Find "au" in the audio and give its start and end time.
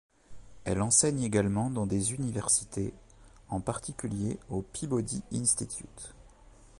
4.49-4.63